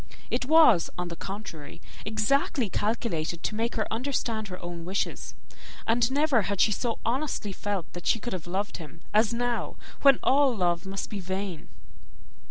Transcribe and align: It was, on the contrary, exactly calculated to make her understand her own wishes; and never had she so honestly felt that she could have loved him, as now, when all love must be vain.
It 0.31 0.45
was, 0.45 0.89
on 0.97 1.09
the 1.09 1.15
contrary, 1.15 1.79
exactly 2.07 2.71
calculated 2.71 3.43
to 3.43 3.53
make 3.53 3.75
her 3.75 3.85
understand 3.93 4.47
her 4.47 4.59
own 4.59 4.83
wishes; 4.83 5.35
and 5.85 6.11
never 6.11 6.41
had 6.41 6.59
she 6.59 6.71
so 6.71 6.97
honestly 7.05 7.51
felt 7.51 7.85
that 7.93 8.07
she 8.07 8.17
could 8.17 8.33
have 8.33 8.47
loved 8.47 8.77
him, 8.77 9.01
as 9.13 9.31
now, 9.31 9.75
when 10.01 10.17
all 10.23 10.55
love 10.57 10.87
must 10.87 11.11
be 11.11 11.19
vain. 11.19 11.69